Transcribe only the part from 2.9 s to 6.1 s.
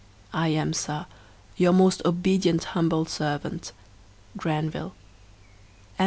servant, GRANVILLE GLOSSARY.